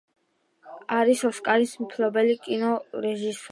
არის 0.99 1.21
ოსკარის 1.29 1.75
მფლობელი 1.83 2.35
კინორეჟისორი. 2.49 3.47